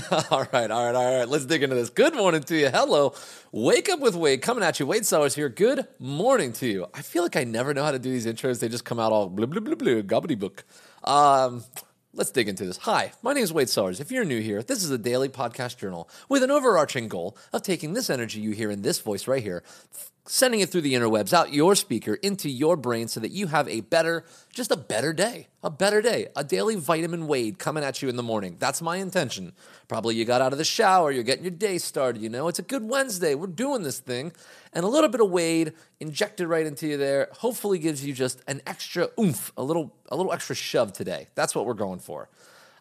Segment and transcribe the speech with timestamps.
[0.30, 1.28] all right, all right, all right.
[1.28, 1.90] Let's dig into this.
[1.90, 2.68] Good morning to you.
[2.68, 3.14] Hello.
[3.50, 4.86] Wake up with Wade coming at you.
[4.86, 5.48] Wade Sellers here.
[5.48, 6.86] Good morning to you.
[6.94, 8.60] I feel like I never know how to do these intros.
[8.60, 10.62] They just come out all blah, blah, blah, blah, gobbledygook.
[11.04, 11.64] Um,
[12.14, 12.78] let's dig into this.
[12.78, 14.00] Hi, my name is Wade Sellers.
[14.00, 17.62] If you're new here, this is a daily podcast journal with an overarching goal of
[17.62, 19.62] taking this energy you hear in this voice right here,
[20.26, 23.68] sending it through the interwebs out your speaker into your brain so that you have
[23.68, 24.24] a better,
[24.54, 28.16] just a better day, a better day, a daily vitamin Wade coming at you in
[28.16, 28.56] the morning.
[28.58, 29.52] That's my intention.
[29.86, 32.58] Probably you got out of the shower, you're getting your day started, you know, it's
[32.58, 34.32] a good Wednesday, we're doing this thing.
[34.72, 38.42] And a little bit of Wade injected right into you there hopefully gives you just
[38.48, 41.28] an extra oomph, a little, a little extra shove today.
[41.34, 42.28] That's what we're going for.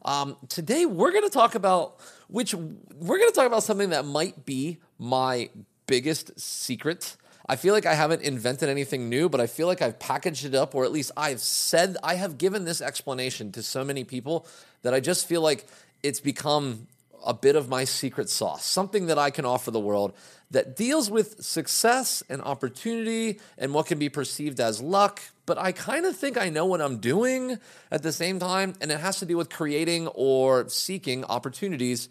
[0.03, 4.05] Um, today we're going to talk about which we're going to talk about something that
[4.05, 5.50] might be my
[5.86, 7.17] biggest secret
[7.52, 10.55] I feel like I haven't invented anything new, but I feel like I've packaged it
[10.55, 14.48] up, or at least I've said, I have given this explanation to so many people
[14.84, 15.68] that I just feel like
[16.02, 16.88] it's become
[17.26, 20.14] a bit of my secret sauce, something that I can offer the world
[20.52, 25.22] that deals with success and opportunity and what can be perceived as luck.
[25.45, 27.59] But I kind of think I know what I'm doing
[27.92, 32.08] at the same time, and it has to do with creating or seeking opportunities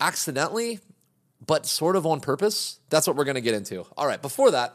[0.00, 0.80] accidentally
[1.46, 2.78] but sort of on purpose.
[2.90, 3.86] That's what we're going to get into.
[3.96, 4.74] All right, before that,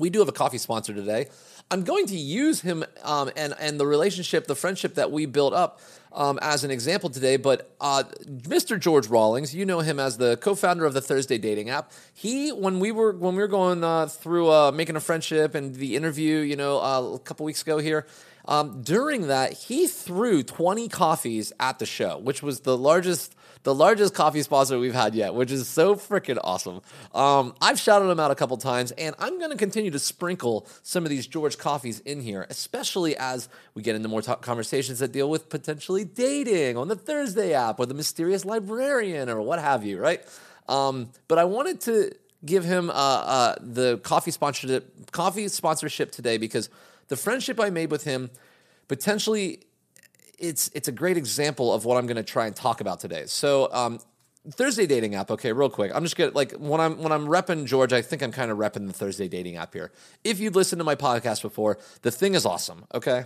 [0.00, 1.28] we do have a coffee sponsor today.
[1.70, 5.52] I'm going to use him um, and and the relationship, the friendship that we built
[5.52, 5.80] up
[6.12, 7.36] um, as an example today.
[7.36, 8.78] But uh, Mr.
[8.78, 11.92] George Rawlings, you know him as the co-founder of the Thursday dating app.
[12.12, 15.74] He, when we were when we were going uh, through uh, making a friendship and
[15.74, 18.06] the interview, you know, uh, a couple weeks ago here.
[18.46, 23.74] Um, during that, he threw 20 coffees at the show, which was the largest the
[23.74, 26.80] largest coffee sponsor we've had yet, which is so freaking awesome.
[27.14, 30.66] Um, I've shouted him out a couple times, and I'm going to continue to sprinkle
[30.82, 34.98] some of these George coffees in here, especially as we get into more t- conversations
[35.00, 39.58] that deal with potentially dating on the Thursday app or the mysterious librarian or what
[39.58, 40.24] have you, right?
[40.68, 42.12] Um, but I wanted to
[42.44, 46.70] give him uh, uh, the coffee sponsorship, coffee sponsorship today because
[47.08, 48.30] the friendship I made with him
[48.88, 49.60] potentially
[50.40, 53.24] it's it's a great example of what I'm going to try and talk about today.
[53.26, 54.00] So um,
[54.50, 55.30] Thursday dating app.
[55.30, 55.92] Okay, real quick.
[55.94, 57.92] I'm just gonna like when I'm when I'm repping George.
[57.92, 59.92] I think I'm kind of repping the Thursday dating app here.
[60.24, 62.86] If you've listened to my podcast before, the thing is awesome.
[62.94, 63.24] Okay,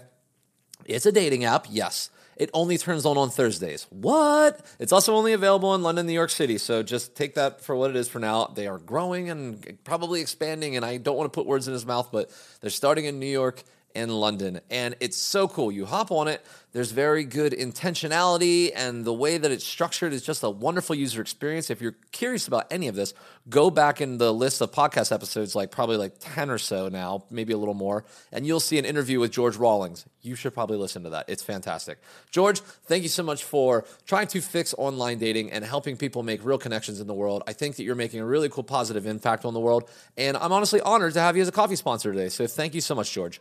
[0.84, 1.66] it's a dating app.
[1.70, 2.10] Yes.
[2.36, 3.86] It only turns on on Thursdays.
[3.91, 4.60] What?
[4.80, 6.58] It's also only available in London, New York City.
[6.58, 8.47] So just take that for what it is for now.
[8.47, 10.74] They are growing and probably expanding.
[10.74, 13.26] And I don't want to put words in his mouth, but they're starting in New
[13.26, 13.62] York
[13.94, 14.60] in London.
[14.71, 15.71] And it's so cool.
[15.71, 20.22] You hop on it, there's very good intentionality, and the way that it's structured is
[20.22, 21.71] just a wonderful user experience.
[21.71, 23.15] If you're curious about any of this,
[23.49, 27.27] go back in the list of podcast episodes, like probably like 10 or so now,
[27.31, 30.04] maybe a little more, and you'll see an interview with George Rawlings.
[30.21, 31.27] You should probably listen to that.
[31.28, 31.99] It's fantastic.
[32.33, 36.44] George, thank you so much for trying to fix online dating and helping people make
[36.44, 37.44] real connections in the world.
[37.47, 40.50] I think that you're making a really cool positive impact on the world, and I'm
[40.50, 42.31] honestly honored to have you as a coffee sponsor today.
[42.31, 43.41] So thank you so much, George.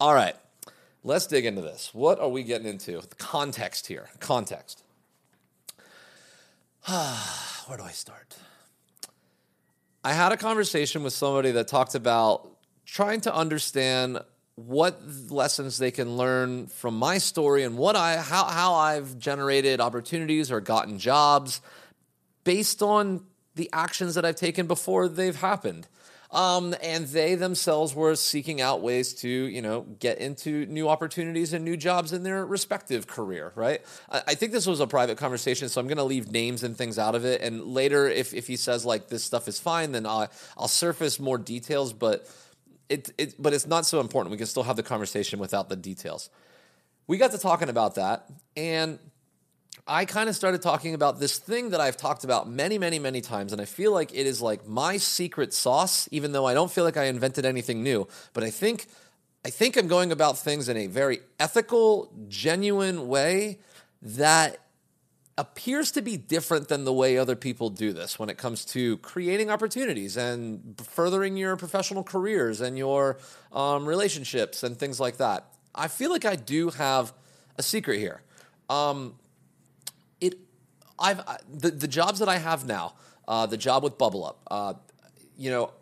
[0.00, 0.36] All right,
[1.02, 1.90] let's dig into this.
[1.92, 3.00] What are we getting into?
[3.00, 4.08] The context here.
[4.20, 4.84] Context.
[6.88, 8.36] Where do I start?
[10.04, 12.48] I had a conversation with somebody that talked about
[12.86, 14.20] trying to understand
[14.54, 19.80] what lessons they can learn from my story and what I how how I've generated
[19.80, 21.60] opportunities or gotten jobs
[22.44, 23.24] based on
[23.56, 25.86] the actions that I've taken before they've happened.
[26.30, 31.54] Um, and they themselves were seeking out ways to, you know, get into new opportunities
[31.54, 33.80] and new jobs in their respective career, right?
[34.10, 36.76] I, I think this was a private conversation, so I'm going to leave names and
[36.76, 37.40] things out of it.
[37.40, 40.28] And later, if, if he says like this stuff is fine, then I'll,
[40.58, 42.28] I'll surface more details, but
[42.90, 44.30] it, it, but it's not so important.
[44.30, 46.28] We can still have the conversation without the details.
[47.06, 48.98] We got to talking about that, and
[49.88, 53.22] I kind of started talking about this thing that I've talked about many, many, many
[53.22, 56.70] times, and I feel like it is like my secret sauce, even though I don't
[56.70, 58.06] feel like I invented anything new.
[58.34, 58.86] But I think
[59.46, 63.60] I think I'm going about things in a very ethical, genuine way
[64.02, 64.58] that
[65.38, 68.98] appears to be different than the way other people do this when it comes to
[68.98, 73.16] creating opportunities and furthering your professional careers and your
[73.52, 75.46] um, relationships and things like that.
[75.74, 77.14] I feel like I do have
[77.56, 78.20] a secret here.
[78.68, 79.14] Um,
[80.98, 81.20] I've
[81.52, 82.94] the the jobs that I have now,
[83.26, 84.74] uh, the job with Bubble Up, uh,
[85.36, 85.72] you know,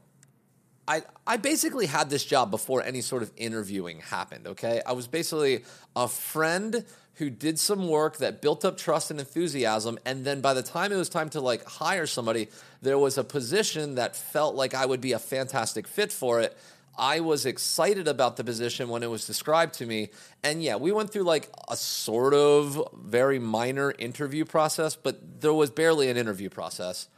[0.87, 4.47] I I basically had this job before any sort of interviewing happened.
[4.47, 5.65] Okay, I was basically
[5.95, 6.85] a friend
[7.15, 10.93] who did some work that built up trust and enthusiasm, and then by the time
[10.93, 12.49] it was time to like hire somebody,
[12.83, 16.57] there was a position that felt like I would be a fantastic fit for it.
[16.99, 20.11] I was excited about the position when it was described to me.
[20.43, 25.53] And yeah, we went through like a sort of very minor interview process, but there
[25.53, 27.09] was barely an interview process.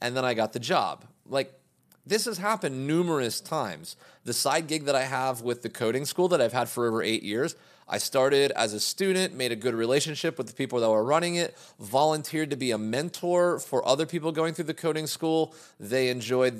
[0.00, 1.04] And then I got the job.
[1.26, 1.52] Like,
[2.06, 3.96] this has happened numerous times.
[4.24, 7.02] The side gig that I have with the coding school that I've had for over
[7.02, 7.54] eight years,
[7.88, 11.36] I started as a student, made a good relationship with the people that were running
[11.36, 15.54] it, volunteered to be a mentor for other people going through the coding school.
[15.80, 16.54] They enjoyed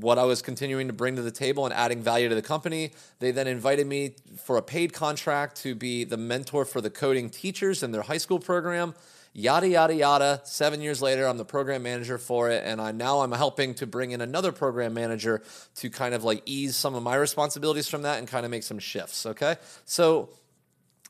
[0.00, 2.92] what I was continuing to bring to the table and adding value to the company.
[3.18, 7.28] They then invited me for a paid contract to be the mentor for the coding
[7.30, 8.94] teachers in their high school program
[9.32, 10.40] yada yada yada.
[10.44, 13.86] Seven years later, I'm the program manager for it, and I now I'm helping to
[13.86, 15.42] bring in another program manager
[15.76, 18.62] to kind of like ease some of my responsibilities from that and kind of make
[18.62, 19.26] some shifts.
[19.26, 20.30] Okay, so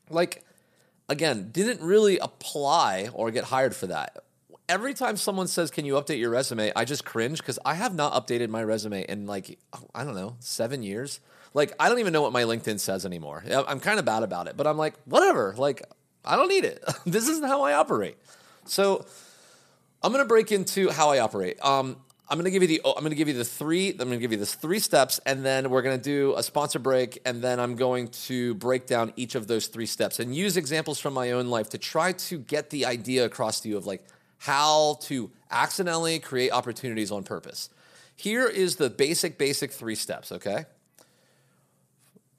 [0.09, 0.43] like
[1.09, 4.17] again, didn't really apply or get hired for that.
[4.69, 7.93] Every time someone says, "Can you update your resume?" I just cringe because I have
[7.93, 9.59] not updated my resume in like
[9.93, 11.19] I don't know seven years.
[11.53, 13.43] Like I don't even know what my LinkedIn says anymore.
[13.51, 15.53] I'm kind of bad about it, but I'm like whatever.
[15.57, 15.83] Like
[16.25, 16.83] I don't need it.
[17.05, 18.17] this isn't how I operate.
[18.65, 19.05] So
[20.01, 21.63] I'm going to break into how I operate.
[21.63, 21.97] Um,
[22.29, 24.17] I'm to give you the oh, I'm going to give you the three I'm to
[24.17, 27.59] give you this three steps and then we're to do a sponsor break and then
[27.59, 31.31] I'm going to break down each of those three steps and use examples from my
[31.31, 34.03] own life to try to get the idea across to you of like
[34.39, 37.69] how to accidentally create opportunities on purpose.
[38.15, 40.65] Here is the basic basic three steps, okay?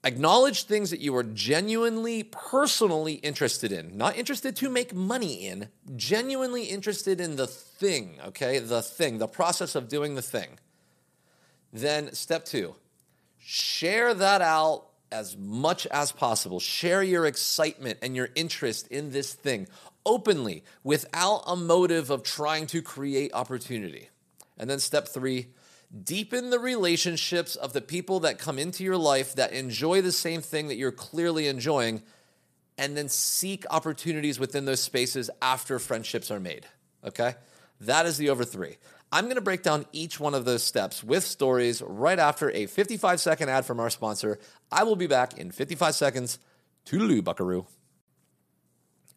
[0.05, 3.97] Acknowledge things that you are genuinely, personally interested in.
[3.97, 8.59] Not interested to make money in, genuinely interested in the thing, okay?
[8.59, 10.59] The thing, the process of doing the thing.
[11.73, 12.75] Then, step two,
[13.39, 16.59] share that out as much as possible.
[16.59, 19.67] Share your excitement and your interest in this thing
[20.05, 24.09] openly without a motive of trying to create opportunity.
[24.59, 25.47] And then, step three,
[26.03, 30.41] Deepen the relationships of the people that come into your life that enjoy the same
[30.41, 32.01] thing that you're clearly enjoying,
[32.77, 36.65] and then seek opportunities within those spaces after friendships are made.
[37.05, 37.35] Okay?
[37.81, 38.77] That is the over three.
[39.11, 42.65] I'm going to break down each one of those steps with stories right after a
[42.65, 44.39] 55 second ad from our sponsor.
[44.71, 46.39] I will be back in 55 seconds.
[46.85, 47.65] Toodaloo, buckaroo.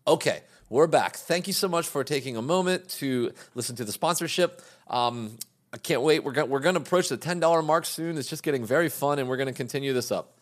[0.07, 1.17] Okay, we're back.
[1.17, 4.63] Thank you so much for taking a moment to listen to the sponsorship.
[4.89, 5.37] Um,
[5.73, 6.25] I can't wait.
[6.25, 8.17] We're going we're going to approach the $10 mark soon.
[8.17, 10.39] It's just getting very fun, and we're going to continue this up.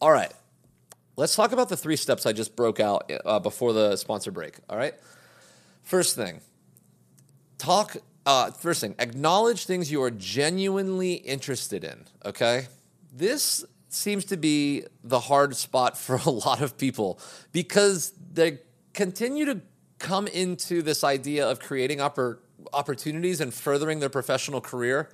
[0.00, 0.32] All right.
[1.16, 4.58] Let's talk about the three steps I just broke out uh, before the sponsor break.
[4.68, 4.94] All right.
[5.82, 6.40] First thing,
[7.56, 7.96] talk.
[8.26, 12.04] Uh, first thing, acknowledge things you are genuinely interested in.
[12.26, 12.68] Okay.
[13.12, 17.18] This seems to be the hard spot for a lot of people
[17.52, 18.58] because they
[18.92, 19.60] continue to
[19.98, 22.38] come into this idea of creating oppor-
[22.72, 25.08] opportunities and furthering their professional career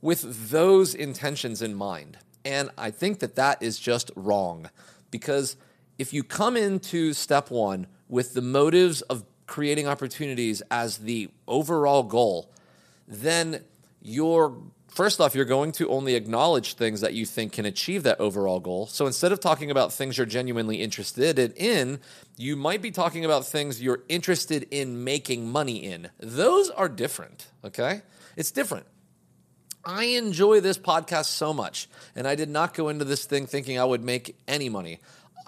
[0.00, 2.18] with those intentions in mind.
[2.44, 4.70] And I think that that is just wrong
[5.10, 5.56] because
[5.98, 12.02] if you come into step one with the motives of creating opportunities as the overall
[12.02, 12.50] goal,
[13.06, 13.64] then
[14.02, 14.54] you're
[14.94, 18.60] First off, you're going to only acknowledge things that you think can achieve that overall
[18.60, 18.86] goal.
[18.86, 21.98] So instead of talking about things you're genuinely interested in,
[22.36, 26.10] you might be talking about things you're interested in making money in.
[26.20, 28.02] Those are different, okay?
[28.36, 28.86] It's different.
[29.84, 33.80] I enjoy this podcast so much, and I did not go into this thing thinking
[33.80, 35.00] I would make any money.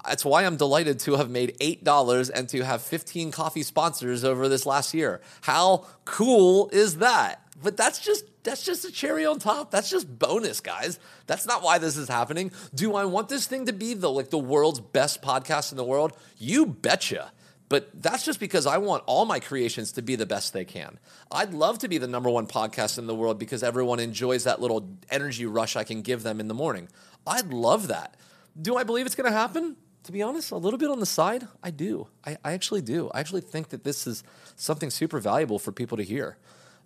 [0.05, 4.49] That's why I'm delighted to have made $8 and to have 15 coffee sponsors over
[4.49, 5.21] this last year.
[5.43, 7.46] How cool is that?
[7.63, 9.71] But that's just that's just a cherry on top.
[9.71, 10.99] That's just bonus, guys.
[11.27, 12.53] That's not why this is happening.
[12.75, 15.85] Do I want this thing to be the like the world's best podcast in the
[15.85, 16.17] world?
[16.39, 17.33] You betcha.
[17.69, 21.01] But that's just because I want all my creations to be the best they can.
[21.33, 24.61] I'd love to be the number one podcast in the world because everyone enjoys that
[24.61, 26.89] little energy rush I can give them in the morning.
[27.27, 28.17] I'd love that.
[28.61, 29.77] Do I believe it's going to happen?
[30.05, 32.07] To be honest, a little bit on the side, I do.
[32.25, 33.11] I, I actually do.
[33.13, 34.23] I actually think that this is
[34.55, 36.37] something super valuable for people to hear.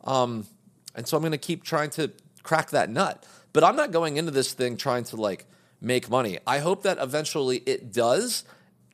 [0.05, 0.47] Um,
[0.95, 2.11] and so I'm going to keep trying to
[2.43, 3.25] crack that nut.
[3.53, 5.47] But I'm not going into this thing trying to like
[5.81, 6.39] make money.
[6.47, 8.45] I hope that eventually it does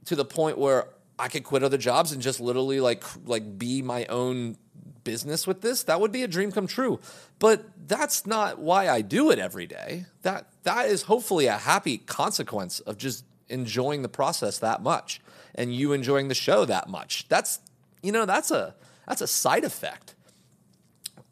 [0.07, 0.89] to the point where
[1.19, 4.57] I could quit other jobs and just literally like like be my own
[5.05, 5.85] business with this.
[5.85, 7.01] That would be a dream come true.
[7.39, 10.07] But that's not why I do it every day.
[10.23, 15.21] That that is hopefully a happy consequence of just enjoying the process that much
[15.55, 17.27] and you enjoying the show that much.
[17.29, 17.61] That's
[18.03, 18.75] you know, that's a
[19.07, 20.16] that's a side effect.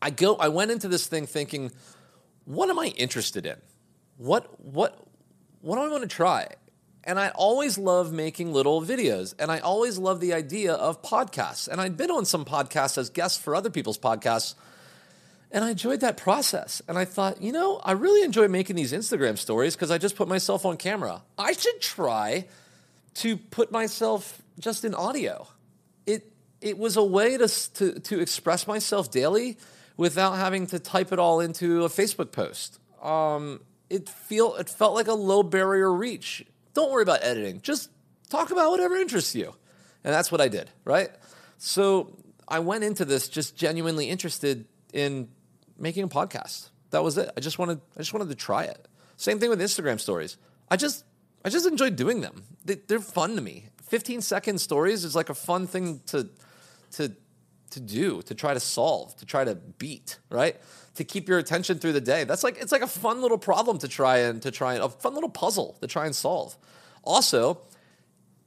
[0.04, 1.72] I go I went into this thing thinking,
[2.44, 3.56] what am I interested in?
[4.18, 5.02] What what
[5.62, 6.48] what do I want to try?
[7.04, 11.68] And I always love making little videos, and I always love the idea of podcasts.
[11.68, 14.54] And I'd been on some podcasts as guests for other people's podcasts.
[15.50, 16.82] And I enjoyed that process.
[16.88, 20.16] And I thought, you know, I really enjoy making these Instagram stories because I just
[20.16, 21.22] put myself on camera.
[21.38, 22.46] I should try
[23.16, 25.46] to put myself just in audio.
[26.06, 26.30] It
[26.60, 29.56] it was a way to to, to express myself daily
[29.96, 32.78] without having to type it all into a Facebook post.
[33.02, 33.60] Um,
[33.90, 36.44] it feel it felt like a low barrier reach.
[36.72, 37.60] Don't worry about editing.
[37.60, 37.90] Just
[38.28, 39.54] talk about whatever interests you.
[40.02, 41.10] And that's what I did, right?
[41.58, 42.16] So
[42.48, 45.28] I went into this just genuinely interested in
[45.78, 46.70] making a podcast.
[46.90, 47.30] That was it.
[47.36, 48.88] I just wanted I just wanted to try it.
[49.16, 50.36] Same thing with Instagram stories.
[50.70, 51.04] I just
[51.44, 52.44] I just enjoyed doing them.
[52.64, 53.66] They, they're fun to me.
[53.82, 56.28] 15 second stories is like a fun thing to
[56.92, 57.12] to
[57.74, 60.56] to do, to try to solve, to try to beat, right?
[60.96, 62.24] To keep your attention through the day.
[62.24, 64.88] That's like it's like a fun little problem to try and to try and a
[64.88, 66.56] fun little puzzle to try and solve.
[67.02, 67.60] Also,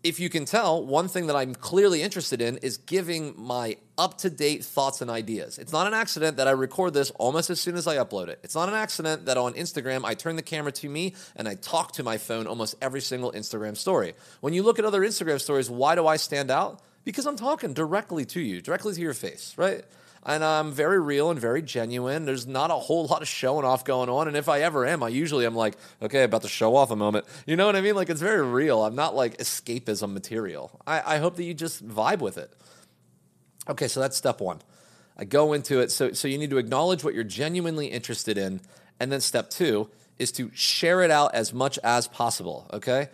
[0.04, 4.18] if you can tell, one thing that I'm clearly interested in is giving my up
[4.20, 5.58] to date thoughts and ideas.
[5.58, 8.40] It's not an accident that I record this almost as soon as I upload it.
[8.44, 11.56] It's not an accident that on Instagram I turn the camera to me and I
[11.56, 14.14] talk to my phone almost every single Instagram story.
[14.40, 16.82] When you look at other Instagram stories, why do I stand out?
[17.08, 19.86] Because I'm talking directly to you, directly to your face, right?
[20.26, 22.26] and I'm very real and very genuine.
[22.26, 25.02] There's not a whole lot of showing off going on, and if I ever am,
[25.02, 27.26] I usually am like, okay, about to show off a moment.
[27.46, 27.96] You know what I mean?
[27.96, 28.84] Like it's very real.
[28.84, 30.82] I'm not like escapism material.
[30.86, 32.52] I, I hope that you just vibe with it.
[33.70, 34.60] Okay, so that's step one.
[35.18, 35.92] I go into it.
[35.92, 38.60] So so you need to acknowledge what you're genuinely interested in,
[39.00, 42.70] and then step two is to share it out as much as possible.
[42.74, 43.08] Okay.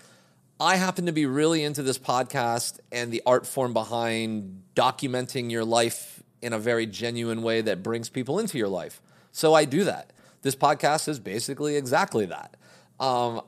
[0.59, 5.65] I happen to be really into this podcast and the art form behind documenting your
[5.65, 9.01] life in a very genuine way that brings people into your life.
[9.31, 10.13] So I do that.
[10.41, 12.55] This podcast is basically exactly that.
[12.99, 13.41] Um,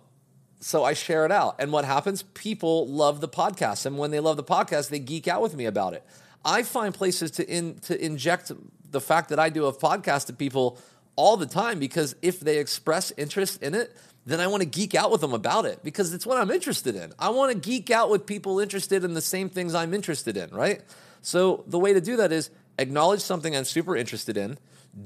[0.59, 1.55] so I share it out.
[1.59, 2.23] And what happens?
[2.23, 3.85] People love the podcast.
[3.85, 6.03] And when they love the podcast, they geek out with me about it.
[6.43, 8.51] I find places to in, to inject
[8.89, 10.79] the fact that I do a podcast to people
[11.15, 14.95] all the time because if they express interest in it, then I want to geek
[14.95, 17.13] out with them about it because it's what I'm interested in.
[17.19, 20.49] I want to geek out with people interested in the same things I'm interested in,
[20.49, 20.81] right?
[21.21, 24.57] So the way to do that is acknowledge something I'm super interested in,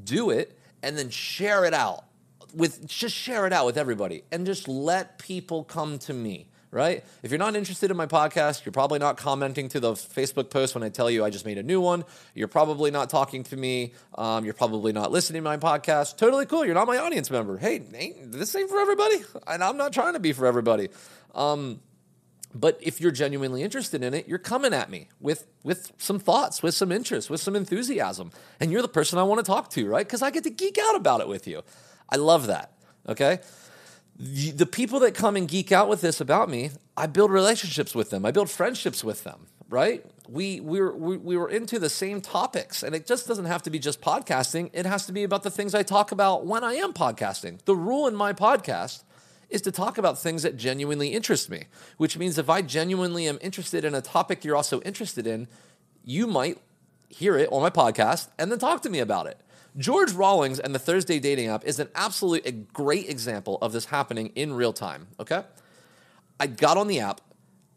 [0.04, 2.06] do it, and then share it out
[2.54, 7.04] with just share it out with everybody and just let people come to me right?
[7.24, 10.76] If you're not interested in my podcast, you're probably not commenting to the Facebook post
[10.76, 12.06] when I tell you I just made a new one.
[12.36, 13.94] You're probably not talking to me.
[14.16, 16.18] Um, you're probably not listening to my podcast.
[16.18, 16.66] Totally cool.
[16.66, 17.58] You're not my audience member.
[17.58, 20.90] Hey, ain't, this ain't for everybody, and I'm not trying to be for everybody.
[21.34, 21.82] Um,
[22.54, 26.64] but if you're genuinely interested in it, you're coming at me with with some thoughts,
[26.64, 29.88] with some interest, with some enthusiasm, and you're the person I want to talk to,
[29.88, 30.06] right?
[30.06, 31.62] Because I get to geek out about it with you.
[32.10, 32.74] I love that.
[33.08, 33.40] Okay.
[34.20, 38.10] The, people that come and geek out with this about me, I build relationships with
[38.10, 38.26] them.
[38.26, 39.48] I build friendships with them.
[39.70, 40.04] Right?
[40.28, 43.62] We we were we, we were into the same topics, and it just doesn't have
[43.64, 44.72] to be just podcasting.
[44.74, 47.64] It has to be about the things I talk about when I am podcasting.
[47.66, 49.04] The rule in my podcast
[49.50, 51.66] is to talk about things that genuinely interest me,
[51.98, 55.48] which means if I genuinely am interested in a topic you're also interested in,
[56.04, 56.58] you might
[57.10, 59.40] hear it on my podcast and then talk to me about it.
[59.78, 63.86] George Rawlings and the Thursday dating app is an absolute a great example of this
[63.86, 65.44] happening in real time, okay?
[66.40, 67.22] I got on the app,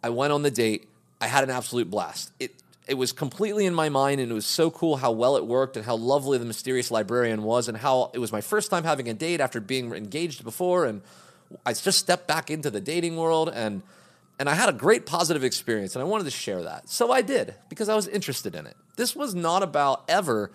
[0.02, 0.88] I went on the date,
[1.20, 2.32] I had an absolute blast.
[2.40, 2.52] It
[2.86, 5.76] it was completely in my mind and it was so cool how well it worked
[5.76, 9.08] and how lovely the mysterious librarian was and how it was my first time having
[9.08, 11.02] a date after being engaged before and
[11.64, 13.82] I just stepped back into the dating world and
[14.38, 16.88] and I had a great positive experience and I wanted to share that.
[16.88, 18.76] So I did because I was interested in it.
[18.96, 20.50] This was not about ever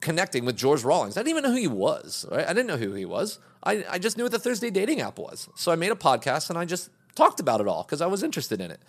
[0.00, 1.16] connecting with George Rawlings.
[1.16, 2.46] I didn't even know who he was, right?
[2.46, 3.38] I didn't know who he was.
[3.62, 5.48] I, I just knew what the Thursday dating app was.
[5.54, 8.22] So I made a podcast and I just talked about it all because I was
[8.22, 8.80] interested in it.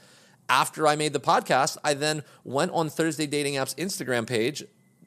[0.50, 4.64] After I made the podcast, I then went on Thursday Dating App's Instagram page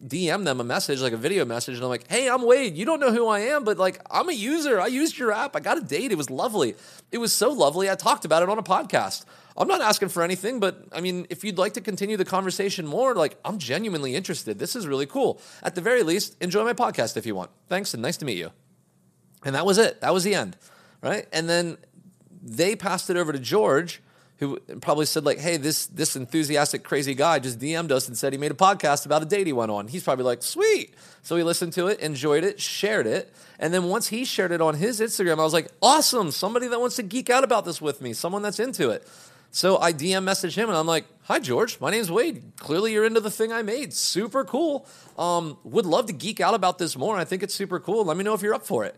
[0.07, 2.77] DM them a message, like a video message, and I'm like, hey, I'm Wade.
[2.77, 4.81] You don't know who I am, but like, I'm a user.
[4.81, 5.57] I used your app.
[5.57, 6.13] I got a date.
[6.13, 6.77] It was lovely.
[7.11, 7.91] It was so lovely.
[7.91, 9.25] I talked about it on a podcast.
[9.57, 12.87] I'm not asking for anything, but I mean, if you'd like to continue the conversation
[12.87, 14.61] more, like, I'm genuinely interested.
[14.61, 15.41] This is really cool.
[15.65, 17.51] At the very least, enjoy my podcast if you want.
[17.67, 18.53] Thanks and nice to meet you.
[19.45, 20.01] And that was it.
[20.01, 20.57] That was the end.
[21.03, 21.27] Right.
[21.33, 21.77] And then
[22.41, 24.01] they passed it over to George
[24.39, 28.33] who probably said like, "Hey, this this enthusiastic crazy guy just DM'd us and said
[28.33, 31.37] he made a podcast about a date he went on." He's probably like, "Sweet." So
[31.37, 34.75] he listened to it, enjoyed it, shared it, and then once he shared it on
[34.75, 36.31] his Instagram, I was like, "Awesome!
[36.31, 39.07] Somebody that wants to geek out about this with me, someone that's into it."
[39.51, 42.43] So I DM message him and I'm like, "Hi George, my name's Wade.
[42.59, 43.93] Clearly you're into the thing I made.
[43.93, 44.87] Super cool.
[45.19, 47.17] Um, would love to geek out about this more.
[47.17, 48.05] I think it's super cool.
[48.05, 48.95] Let me know if you're up for it."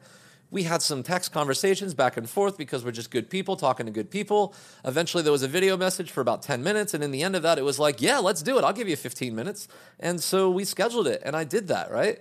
[0.50, 3.92] We had some text conversations back and forth because we're just good people talking to
[3.92, 4.54] good people.
[4.85, 6.92] Eventually, there was a video message for about 10 minutes.
[6.92, 8.64] And in the end of that, it was like, yeah, let's do it.
[8.64, 9.69] I'll give you 15 minutes.
[10.00, 11.23] And so we scheduled it.
[11.25, 12.19] And I did that, right?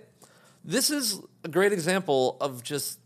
[0.64, 2.98] this is a great example of just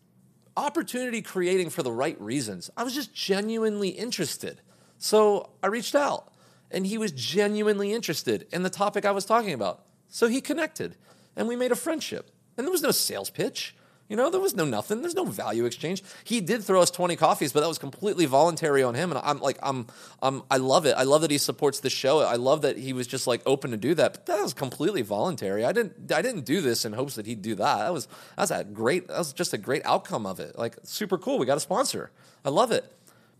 [0.57, 2.71] opportunity creating for the right reasons.
[2.77, 4.61] I was just genuinely interested.
[4.99, 6.33] So I reached out
[6.71, 9.85] and he was genuinely interested in the topic I was talking about.
[10.09, 10.97] So he connected
[11.37, 12.31] and we made a friendship.
[12.57, 13.75] And there was no sales pitch.
[14.09, 15.01] You know, there was no nothing.
[15.01, 16.03] There's no value exchange.
[16.25, 19.11] He did throw us 20 coffees, but that was completely voluntary on him.
[19.11, 19.87] And I'm like, I'm,
[20.21, 20.95] I'm, I love it.
[20.97, 22.21] I love that he supports the show.
[22.21, 24.13] I love that he was just like open to do that.
[24.13, 25.65] But that was completely voluntary.
[25.65, 27.79] I didn't, I didn't do this in hopes that he'd do that.
[27.79, 28.07] That was,
[28.37, 30.59] that was a great, that was just a great outcome of it.
[30.59, 31.39] Like super cool.
[31.39, 32.11] We got a sponsor.
[32.45, 32.85] I love it.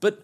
[0.01, 0.23] But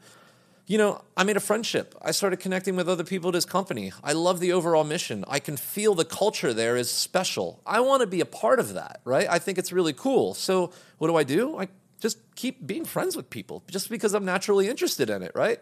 [0.71, 1.97] you know, I made a friendship.
[2.01, 3.91] I started connecting with other people at his company.
[4.05, 5.25] I love the overall mission.
[5.27, 7.61] I can feel the culture there is special.
[7.67, 9.27] I want to be a part of that, right?
[9.29, 10.33] I think it's really cool.
[10.33, 11.59] So, what do I do?
[11.59, 11.67] I
[11.99, 15.59] just keep being friends with people just because I'm naturally interested in it, right?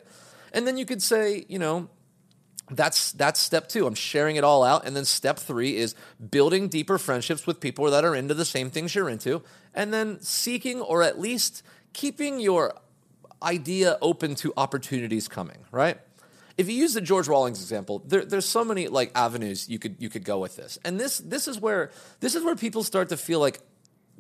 [0.53, 1.88] And then you could say, you know,
[2.71, 3.87] that's that's step 2.
[3.87, 5.95] I'm sharing it all out and then step 3 is
[6.31, 9.43] building deeper friendships with people that are into the same things you're into
[9.75, 11.62] and then seeking or at least
[11.95, 12.75] keeping your
[13.42, 15.99] idea open to opportunities coming, right?
[16.57, 19.97] If you use the George Rawlings example, there, there's so many like avenues you could
[20.00, 23.11] you could go with this, and this this is where this is where people start
[23.11, 23.61] to feel like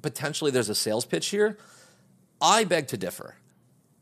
[0.02, 1.58] potentially there's a sales pitch here.
[2.40, 3.34] I beg to differ.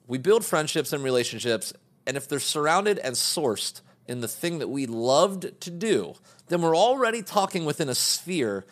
[0.06, 1.72] We build friendships and relationships,
[2.06, 6.14] and if they're surrounded and sourced in the thing that we loved to do,
[6.48, 8.64] then we're already talking within a sphere,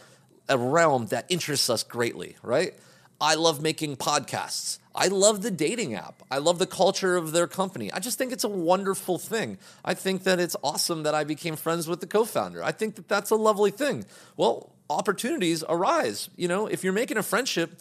[0.48, 2.74] a realm that interests us greatly, right?
[3.20, 4.78] I love making podcasts.
[4.94, 6.22] I love the dating app.
[6.30, 7.92] I love the culture of their company.
[7.92, 9.58] I just think it's a wonderful thing.
[9.84, 12.62] I think that it's awesome that I became friends with the co-founder.
[12.62, 14.04] I think that that's a lovely thing.
[14.36, 16.28] Well, opportunities arise.
[16.36, 17.72] You know, if you're making a friendship,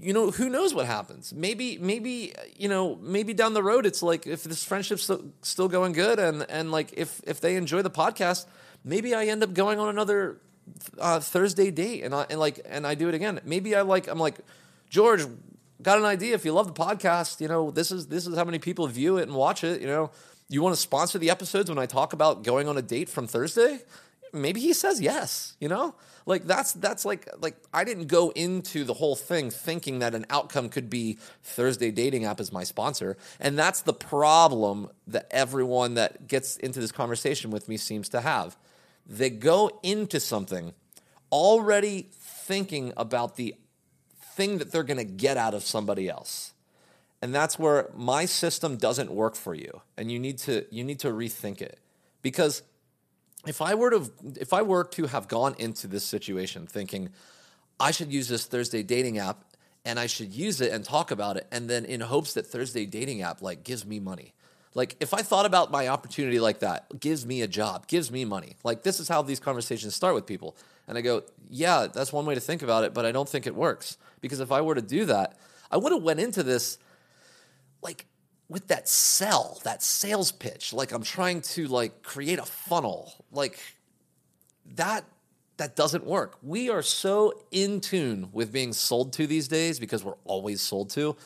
[0.00, 1.34] you know, who knows what happens?
[1.34, 5.68] Maybe, maybe, you know, maybe down the road, it's like if this friendship's still, still
[5.68, 8.46] going good, and and like if if they enjoy the podcast,
[8.82, 10.38] maybe I end up going on another
[10.98, 13.40] uh, Thursday date, and I and like and I do it again.
[13.44, 14.38] Maybe I like I'm like
[14.88, 15.22] George
[15.82, 16.34] got an idea.
[16.34, 19.18] If you love the podcast, you know, this is this is how many people view
[19.18, 19.80] it and watch it.
[19.80, 20.10] You know,
[20.48, 23.26] you want to sponsor the episodes when I talk about going on a date from
[23.26, 23.80] Thursday?
[24.32, 25.94] Maybe he says yes, you know?
[26.26, 30.26] Like that's that's like like I didn't go into the whole thing thinking that an
[30.30, 33.16] outcome could be Thursday dating app as my sponsor.
[33.40, 38.20] And that's the problem that everyone that gets into this conversation with me seems to
[38.20, 38.56] have.
[39.10, 40.72] They go into something
[41.32, 43.56] already thinking about the
[44.34, 46.54] thing that they're going to get out of somebody else.
[47.20, 51.00] And that's where my system doesn't work for you and you need to you need
[51.00, 51.78] to rethink it.
[52.22, 52.62] Because
[53.46, 57.10] if I were to if I were to have gone into this situation thinking
[57.78, 59.44] I should use this Thursday dating app
[59.84, 62.86] and I should use it and talk about it and then in hopes that Thursday
[62.86, 64.34] dating app like gives me money.
[64.74, 68.24] Like if I thought about my opportunity like that, gives me a job, gives me
[68.24, 68.56] money.
[68.62, 70.56] Like this is how these conversations start with people.
[70.86, 73.46] And I go, yeah, that's one way to think about it, but I don't think
[73.46, 75.38] it works because if I were to do that,
[75.70, 76.78] I would have went into this
[77.82, 78.06] like
[78.48, 83.12] with that sell, that sales pitch, like I'm trying to like create a funnel.
[83.32, 83.58] Like
[84.76, 85.04] that
[85.56, 86.38] that doesn't work.
[86.42, 90.90] We are so in tune with being sold to these days because we're always sold
[90.90, 91.16] to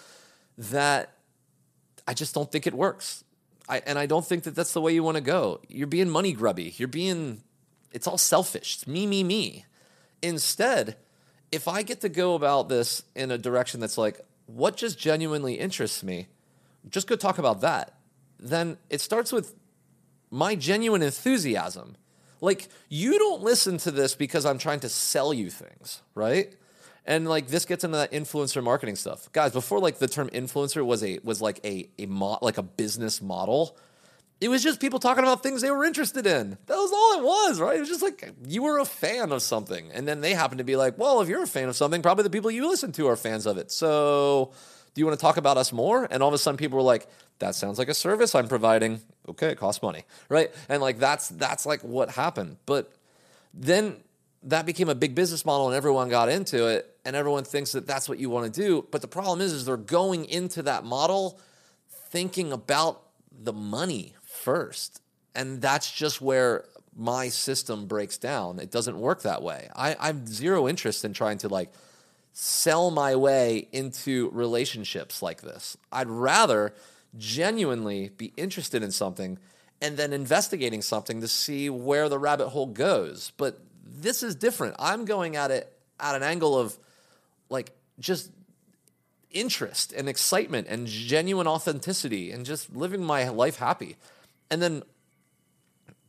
[0.58, 1.12] that
[2.06, 3.23] I just don't think it works.
[3.68, 5.60] I, and I don't think that that's the way you want to go.
[5.68, 6.74] You're being money grubby.
[6.76, 7.42] You're being
[7.94, 8.74] it's all selfish.
[8.74, 9.64] It's me, me, me.
[10.20, 10.96] Instead,
[11.52, 15.54] if I get to go about this in a direction that's like, what just genuinely
[15.54, 16.28] interests me,
[16.90, 17.94] just go talk about that,
[18.38, 19.54] then it starts with
[20.30, 21.96] my genuine enthusiasm.
[22.40, 26.54] Like, you don't listen to this because I'm trying to sell you things, right?
[27.06, 29.30] And like this gets into that influencer marketing stuff.
[29.32, 32.62] Guys, before like the term influencer was a was like a a mo- like a
[32.62, 33.76] business model,
[34.40, 36.56] it was just people talking about things they were interested in.
[36.66, 37.76] That was all it was, right?
[37.76, 39.90] It was just like you were a fan of something.
[39.92, 42.24] And then they happened to be like, well, if you're a fan of something, probably
[42.24, 43.70] the people you listen to are fans of it.
[43.70, 44.52] So
[44.94, 46.06] do you want to talk about us more?
[46.10, 47.06] And all of a sudden people were like,
[47.40, 49.00] that sounds like a service I'm providing.
[49.28, 50.50] Okay, it costs money, right?
[50.68, 52.56] And like that's that's like what happened.
[52.64, 52.92] But
[53.52, 53.96] then
[54.44, 57.86] that became a big business model and everyone got into it and everyone thinks that
[57.86, 58.86] that's what you want to do.
[58.90, 61.40] But the problem is is they're going into that model
[62.10, 63.02] thinking about
[63.32, 65.00] the money first.
[65.34, 68.58] And that's just where my system breaks down.
[68.58, 69.68] It doesn't work that way.
[69.74, 71.72] I, I'm zero interest in trying to like
[72.32, 75.76] sell my way into relationships like this.
[75.90, 76.74] I'd rather
[77.16, 79.38] genuinely be interested in something
[79.80, 83.32] and then investigating something to see where the rabbit hole goes.
[83.36, 84.76] But this is different.
[84.78, 85.70] I'm going at it
[86.00, 86.76] at an angle of
[87.50, 87.70] like
[88.00, 88.30] just
[89.30, 93.96] interest and excitement and genuine authenticity and just living my life happy
[94.50, 94.82] and then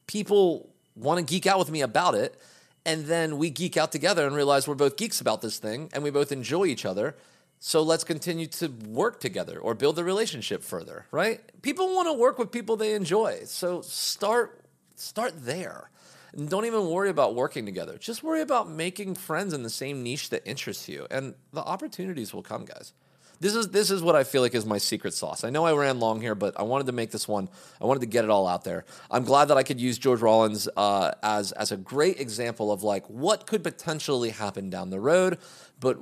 [0.08, 2.40] people want to geek out with me about it
[2.86, 6.04] And then we geek out together and realize we're both geeks about this thing and
[6.04, 7.16] we both enjoy each other.
[7.60, 11.42] So let's continue to work together or build the relationship further, right?
[11.64, 13.42] People want to work with people they enjoy.
[13.46, 14.62] So start
[14.96, 15.90] start there.
[16.36, 17.98] Don't even worry about working together.
[17.98, 22.34] Just worry about making friends in the same niche that interests you and the opportunities
[22.34, 22.94] will come, guys.
[23.40, 25.44] This is this is what I feel like is my secret sauce.
[25.44, 27.50] I know I ran long here, but I wanted to make this one.
[27.82, 28.86] I wanted to get it all out there.
[29.12, 32.84] I'm glad that I could use George Rawlings uh, as as a great example of
[32.84, 35.40] like what could potentially happen down the road,
[35.80, 36.00] but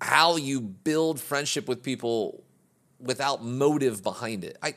[0.00, 2.44] how you build friendship with people
[3.00, 4.56] without motive behind it.
[4.62, 4.74] I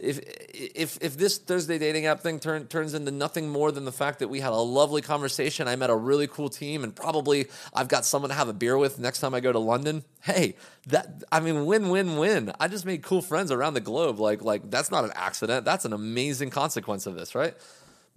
[0.00, 0.18] if
[0.52, 4.18] if if this Thursday dating app thing turn, turns into nothing more than the fact
[4.20, 7.88] that we had a lovely conversation, I met a really cool team, and probably I've
[7.88, 10.04] got someone to have a beer with next time I go to London.
[10.22, 10.56] Hey,
[10.86, 12.52] that I mean, win win win.
[12.60, 14.18] I just made cool friends around the globe.
[14.18, 15.64] Like like that's not an accident.
[15.64, 17.54] That's an amazing consequence of this, right?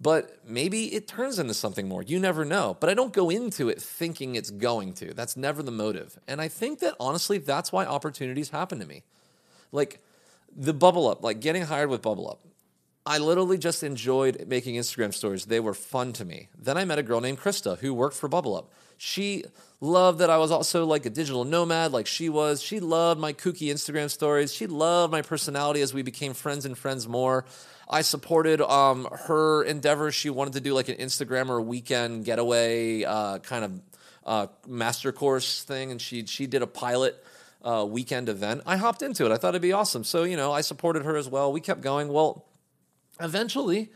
[0.00, 2.02] But maybe it turns into something more.
[2.02, 2.76] You never know.
[2.80, 5.14] But I don't go into it thinking it's going to.
[5.14, 6.18] That's never the motive.
[6.26, 9.04] And I think that honestly, that's why opportunities happen to me.
[9.70, 10.00] Like
[10.54, 12.40] the bubble up, like getting hired with bubble up.
[13.04, 15.46] I literally just enjoyed making Instagram stories.
[15.46, 16.48] They were fun to me.
[16.56, 18.70] Then I met a girl named Krista who worked for Bubble Up.
[18.96, 19.44] She
[19.80, 22.62] loved that I was also like a digital nomad, like she was.
[22.62, 24.54] She loved my kooky Instagram stories.
[24.54, 27.44] She loved my personality as we became friends and friends more.
[27.90, 30.14] I supported um, her endeavors.
[30.14, 33.80] She wanted to do like an Instagram or weekend getaway uh, kind of
[34.24, 37.20] uh, master course thing, and she she did a pilot
[37.62, 39.32] uh, weekend event, I hopped into it.
[39.32, 40.04] I thought it'd be awesome.
[40.04, 41.52] So, you know, I supported her as well.
[41.52, 42.08] We kept going.
[42.08, 42.46] Well,
[43.20, 43.90] eventually,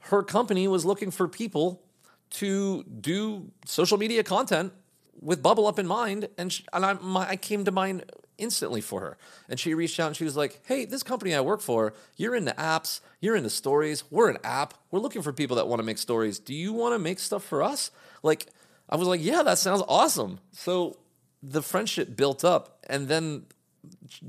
[0.00, 1.82] her company was looking for people
[2.30, 4.72] to do social media content
[5.20, 6.28] with Bubble Up in mind.
[6.36, 8.04] And, she, and I, my, I came to mind
[8.36, 9.18] instantly for her.
[9.48, 12.34] And she reached out and she was like, Hey, this company I work for, you're
[12.34, 14.04] into apps, you're into stories.
[14.10, 14.74] We're an app.
[14.90, 16.38] We're looking for people that want to make stories.
[16.38, 17.90] Do you want to make stuff for us?
[18.22, 18.46] Like,
[18.88, 20.38] I was like, Yeah, that sounds awesome.
[20.52, 20.98] So
[21.42, 23.44] the friendship built up and then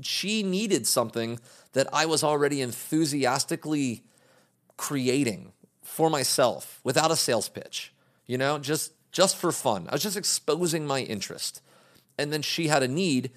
[0.00, 1.38] she needed something
[1.72, 4.04] that I was already enthusiastically
[4.76, 7.92] creating for myself without a sales pitch,
[8.26, 9.86] you know, just just for fun.
[9.88, 11.62] I was just exposing my interest.
[12.16, 13.30] And then she had a need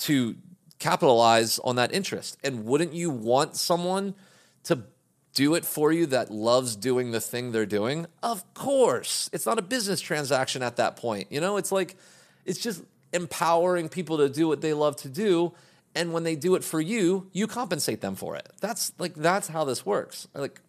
[0.00, 0.36] to
[0.78, 2.36] capitalize on that interest.
[2.44, 4.14] And wouldn't you want someone
[4.64, 4.80] to
[5.34, 8.06] do it for you that loves doing the thing they're doing?
[8.22, 9.30] Of course.
[9.32, 11.30] It's not a business transaction at that point.
[11.30, 11.96] You know, it's like
[12.44, 15.52] it's just empowering people to do what they love to do.
[15.94, 18.48] And when they do it for you, you compensate them for it.
[18.60, 20.26] That's like, that's how this works.
[20.34, 20.60] Like,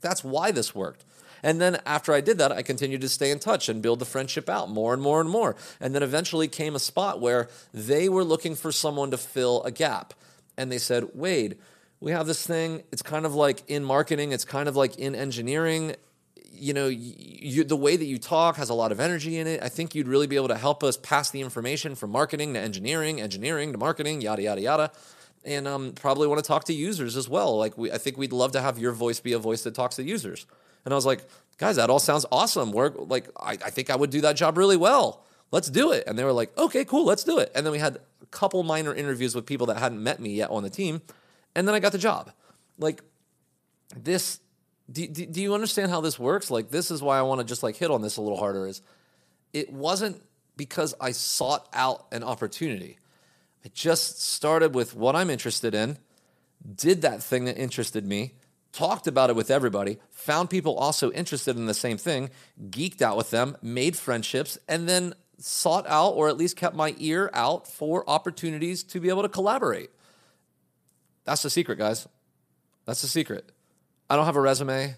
[0.00, 1.04] that's why this worked.
[1.44, 4.04] And then after I did that, I continued to stay in touch and build the
[4.04, 5.56] friendship out more and more and more.
[5.80, 9.70] And then eventually came a spot where they were looking for someone to fill a
[9.70, 10.14] gap.
[10.56, 11.58] And they said, Wade,
[12.00, 12.82] we have this thing.
[12.92, 15.96] It's kind of like in marketing, it's kind of like in engineering
[16.62, 19.60] you know, you, the way that you talk has a lot of energy in it.
[19.60, 22.60] I think you'd really be able to help us pass the information from marketing to
[22.60, 24.92] engineering, engineering to marketing, yada yada yada,
[25.44, 27.58] and um, probably want to talk to users as well.
[27.58, 29.96] Like we, I think we'd love to have your voice be a voice that talks
[29.96, 30.46] to users.
[30.84, 31.24] And I was like,
[31.58, 32.70] guys, that all sounds awesome.
[32.70, 35.24] We're like, I, I think I would do that job really well.
[35.50, 36.04] Let's do it.
[36.06, 37.50] And they were like, okay, cool, let's do it.
[37.56, 40.50] And then we had a couple minor interviews with people that hadn't met me yet
[40.50, 41.02] on the team,
[41.56, 42.30] and then I got the job.
[42.78, 43.02] Like
[43.96, 44.38] this
[44.90, 46.50] do, do, do you understand how this works?
[46.50, 48.66] Like, this is why I want to just like hit on this a little harder.
[48.66, 48.82] Is
[49.52, 50.22] it wasn't
[50.56, 52.98] because I sought out an opportunity.
[53.64, 55.98] I just started with what I'm interested in,
[56.74, 58.34] did that thing that interested me,
[58.72, 63.16] talked about it with everybody, found people also interested in the same thing, geeked out
[63.16, 67.66] with them, made friendships, and then sought out or at least kept my ear out
[67.66, 69.90] for opportunities to be able to collaborate.
[71.24, 72.08] That's the secret, guys.
[72.84, 73.51] That's the secret.
[74.12, 74.94] I don't have a resume.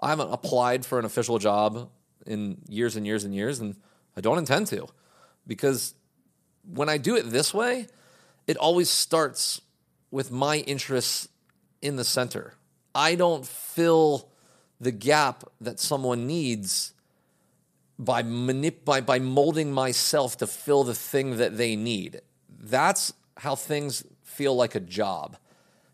[0.00, 1.90] I haven't applied for an official job
[2.26, 3.76] in years and years and years, and
[4.16, 4.88] I don't intend to
[5.46, 5.94] because
[6.64, 7.86] when I do it this way,
[8.48, 9.60] it always starts
[10.10, 11.28] with my interests
[11.82, 12.54] in the center.
[12.96, 14.28] I don't fill
[14.80, 16.94] the gap that someone needs
[17.96, 22.22] by, manip- by, by molding myself to fill the thing that they need.
[22.58, 25.36] That's how things feel like a job.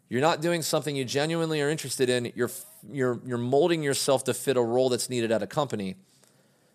[0.09, 2.33] You're not doing something you genuinely are interested in.
[2.35, 2.51] You're,
[2.91, 5.97] you're, you're molding yourself to fit a role that's needed at a company.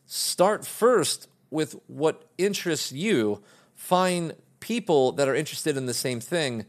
[0.05, 3.41] Start first with what interests you.
[3.75, 6.65] Find people that are interested in the same thing.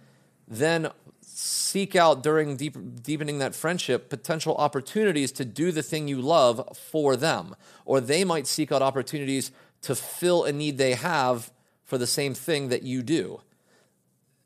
[0.47, 0.91] Then
[1.23, 6.77] seek out during deep, deepening that friendship potential opportunities to do the thing you love
[6.77, 7.57] for them.
[7.87, 9.51] Or they might seek out opportunities
[9.83, 11.51] to fill a need they have
[11.85, 13.41] for the same thing that you do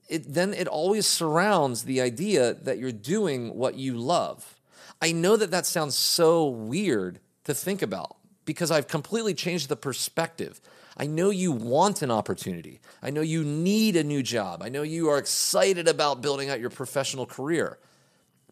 [0.08, 4.58] it, then it always surrounds the idea that you're doing what you love.
[5.00, 9.76] I know that that sounds so weird to think about, because I've completely changed the
[9.76, 10.60] perspective.
[10.96, 12.80] I know you want an opportunity.
[13.02, 14.62] I know you need a new job.
[14.62, 17.78] I know you are excited about building out your professional career.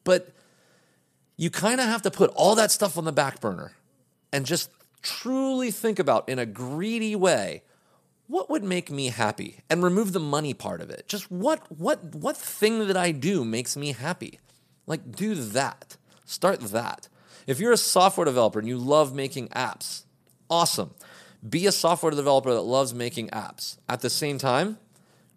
[0.05, 0.33] But
[1.37, 3.73] you kind of have to put all that stuff on the back burner
[4.33, 4.71] and just
[5.03, 7.63] truly think about in a greedy way
[8.27, 11.07] what would make me happy and remove the money part of it.
[11.09, 14.39] Just what what what thing that I do makes me happy?
[14.87, 15.97] Like do that.
[16.25, 17.09] Start that.
[17.47, 20.05] If you're a software developer and you love making apps,
[20.49, 20.95] awesome.
[21.47, 23.79] Be a software developer that loves making apps.
[23.89, 24.79] At the same time,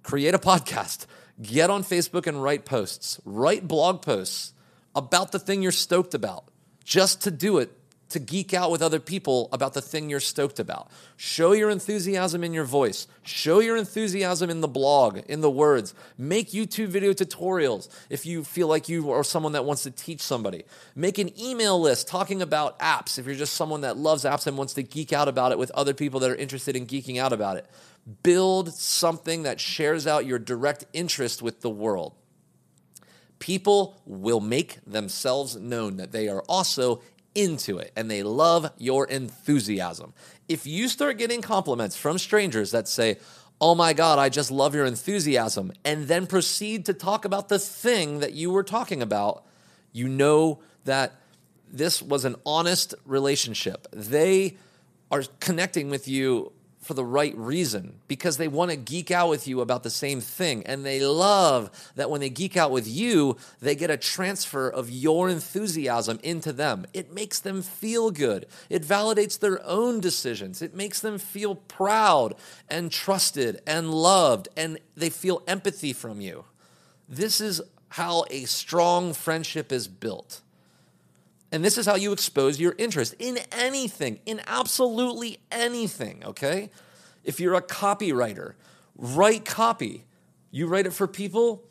[0.03, 1.07] create a podcast.
[1.41, 3.19] Get on Facebook and write posts.
[3.25, 4.53] Write blog posts
[4.95, 6.45] about the thing you're stoked about.
[6.83, 7.71] Just to do it
[8.15, 10.89] to geek out with other people about the thing you're stoked about.
[11.17, 13.08] Show your enthusiasm in your voice.
[13.23, 15.93] Show your enthusiasm in the blog, in the words.
[16.17, 20.21] Make YouTube video tutorials if you feel like you are someone that wants to teach
[20.21, 20.63] somebody.
[20.95, 24.58] Make an email list talking about apps if you're just someone that loves apps and
[24.58, 27.34] wants to geek out about it with other people that are interested in geeking out
[27.34, 27.67] about it.
[28.23, 32.15] Build something that shares out your direct interest with the world
[33.39, 37.01] people will make themselves known that they are also
[37.35, 40.13] into it and they love your enthusiasm.
[40.47, 43.17] If you start getting compliments from strangers that say,
[43.61, 47.57] Oh my God, I just love your enthusiasm, and then proceed to talk about the
[47.57, 49.45] thing that you were talking about,
[49.93, 51.13] you know that
[51.71, 53.87] this was an honest relationship.
[53.93, 54.57] They
[55.09, 56.51] are connecting with you
[56.85, 60.21] for the right reason because they want to geek out with you about the same
[60.21, 60.63] thing.
[60.67, 64.91] And they love that when they geek out with you, they get a transfer of
[64.91, 66.85] your enthusiasm into them.
[66.93, 72.35] It makes them feel good, it validates their own decisions, it makes them feel proud
[72.69, 76.45] and trusted and loved, and they feel empathy from you.
[77.09, 80.41] This is how a strong friendship is built.
[81.55, 86.69] And this is how you expose your interest in anything, in absolutely anything, okay?
[87.23, 88.55] If you're a copywriter,
[88.97, 90.03] write copy.
[90.51, 91.63] You write it for people,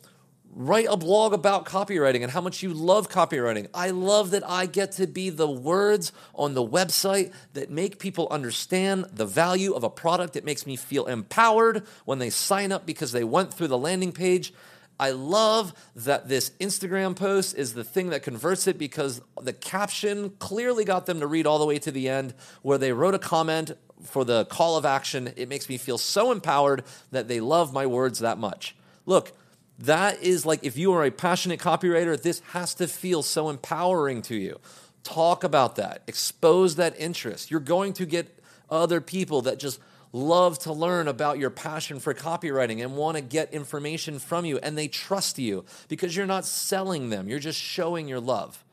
[0.51, 3.67] write a blog about copywriting and how much you love copywriting.
[3.75, 8.27] I love that I get to be the words on the website that make people
[8.31, 10.35] understand the value of a product.
[10.35, 14.13] It makes me feel empowered when they sign up because they went through the landing
[14.13, 14.51] page
[14.99, 20.31] I love that this Instagram post is the thing that converts it because the caption
[20.39, 23.19] clearly got them to read all the way to the end where they wrote a
[23.19, 23.71] comment
[24.03, 25.33] for the call of action.
[25.35, 28.75] It makes me feel so empowered that they love my words that much.
[29.05, 29.33] Look,
[29.79, 34.21] that is like if you are a passionate copywriter, this has to feel so empowering
[34.23, 34.59] to you.
[35.03, 37.51] Talk about that, expose that interest.
[37.51, 39.79] You're going to get other people that just
[40.15, 44.57] love to learn about your passion for copywriting and want to get information from you,
[44.59, 48.63] and they trust you because you're not selling them, you're just showing your love.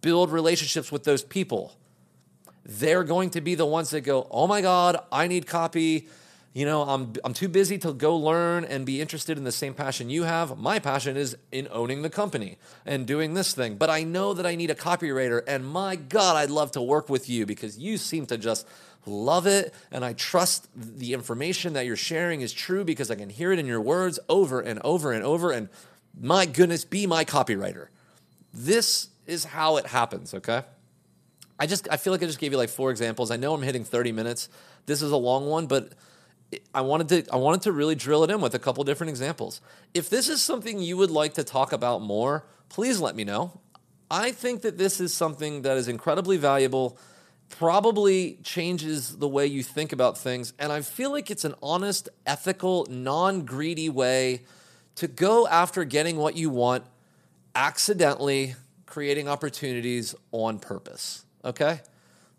[0.00, 1.72] Build relationships with those people.
[2.66, 6.08] They're going to be the ones that go, Oh my God, I need copy.
[6.54, 9.74] You know, I'm, I'm too busy to go learn and be interested in the same
[9.74, 10.56] passion you have.
[10.56, 13.74] My passion is in owning the company and doing this thing.
[13.74, 15.42] But I know that I need a copywriter.
[15.48, 18.68] And my God, I'd love to work with you because you seem to just
[19.04, 19.74] love it.
[19.90, 23.58] And I trust the information that you're sharing is true because I can hear it
[23.58, 25.50] in your words over and over and over.
[25.50, 25.68] And
[26.16, 27.88] my goodness, be my copywriter.
[28.52, 30.62] This is how it happens, okay?
[31.58, 33.32] I just I feel like I just gave you like four examples.
[33.32, 34.48] I know I'm hitting 30 minutes.
[34.86, 35.92] This is a long one, but
[36.72, 39.60] I wanted to I wanted to really drill it in with a couple different examples.
[39.92, 43.60] If this is something you would like to talk about more, please let me know.
[44.10, 46.98] I think that this is something that is incredibly valuable
[47.48, 50.52] probably changes the way you think about things.
[50.58, 54.42] And I feel like it's an honest, ethical, non greedy way
[54.96, 56.84] to go after getting what you want
[57.54, 58.54] accidentally,
[58.86, 61.24] creating opportunities on purpose.
[61.44, 61.80] Okay?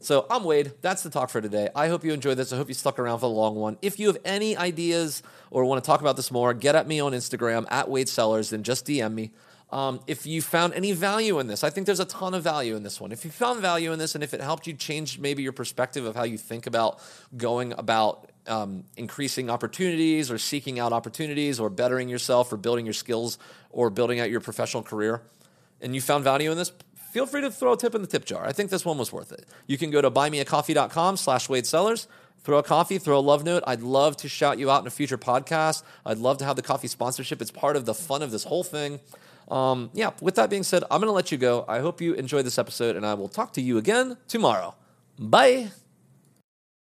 [0.05, 0.71] So I'm Wade.
[0.81, 1.67] That's the talk for today.
[1.75, 2.53] I hope you enjoyed this.
[2.53, 3.79] I hope you stuck around for the long one.
[3.81, 6.99] If you have any ideas or want to talk about this more, get at me
[6.99, 9.31] on Instagram at Wade Sellers and just DM me.
[9.71, 12.75] Um, if you found any value in this, I think there's a ton of value
[12.75, 13.11] in this one.
[13.11, 16.05] If you found value in this and if it helped you change maybe your perspective
[16.05, 16.99] of how you think about
[17.35, 22.93] going about um, increasing opportunities or seeking out opportunities or bettering yourself or building your
[22.93, 23.39] skills
[23.71, 25.23] or building out your professional career,
[25.81, 26.71] and you found value in this,
[27.15, 28.45] feel free to throw a tip in the tip jar.
[28.45, 29.45] I think this one was worth it.
[29.67, 32.09] You can go to buymeacoffee.com slash Wade Sellers
[32.45, 33.63] throw a coffee, throw a love note.
[33.65, 35.81] I'd love to shout you out in a future podcast.
[36.05, 37.41] I'd love to have the coffee sponsorship.
[37.41, 38.99] It's part of the fun of this whole thing.
[39.49, 41.65] Um, yeah, with that being said, I'm going to let you go.
[41.67, 44.75] I hope you enjoyed this episode, and I will talk to you again tomorrow.
[45.17, 45.71] Bye.